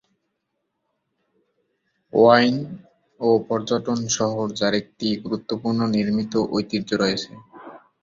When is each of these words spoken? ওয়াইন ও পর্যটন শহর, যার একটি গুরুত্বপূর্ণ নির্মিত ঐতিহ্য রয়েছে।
ওয়াইন 2.13 2.55
ও 3.19 3.29
পর্যটন 3.47 3.99
শহর, 4.17 4.45
যার 4.59 4.73
একটি 4.81 5.07
গুরুত্বপূর্ণ 5.23 5.79
নির্মিত 5.95 6.33
ঐতিহ্য 6.51 6.89
রয়েছে। 6.95 7.31